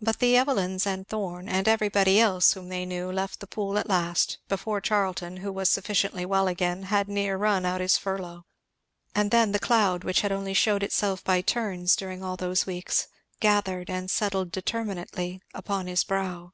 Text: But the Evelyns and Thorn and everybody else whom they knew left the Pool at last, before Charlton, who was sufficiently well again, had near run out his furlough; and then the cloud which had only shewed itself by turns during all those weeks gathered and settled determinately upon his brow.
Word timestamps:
But 0.00 0.18
the 0.18 0.36
Evelyns 0.36 0.84
and 0.84 1.06
Thorn 1.06 1.48
and 1.48 1.68
everybody 1.68 2.18
else 2.18 2.54
whom 2.54 2.70
they 2.70 2.84
knew 2.84 3.12
left 3.12 3.38
the 3.38 3.46
Pool 3.46 3.78
at 3.78 3.88
last, 3.88 4.38
before 4.48 4.80
Charlton, 4.80 5.36
who 5.36 5.52
was 5.52 5.70
sufficiently 5.70 6.26
well 6.26 6.48
again, 6.48 6.82
had 6.82 7.06
near 7.08 7.36
run 7.36 7.64
out 7.64 7.80
his 7.80 7.96
furlough; 7.96 8.46
and 9.14 9.30
then 9.30 9.52
the 9.52 9.60
cloud 9.60 10.02
which 10.02 10.22
had 10.22 10.32
only 10.32 10.54
shewed 10.54 10.82
itself 10.82 11.22
by 11.22 11.40
turns 11.40 11.94
during 11.94 12.20
all 12.20 12.36
those 12.36 12.66
weeks 12.66 13.06
gathered 13.38 13.88
and 13.88 14.10
settled 14.10 14.50
determinately 14.50 15.40
upon 15.54 15.86
his 15.86 16.02
brow. 16.02 16.52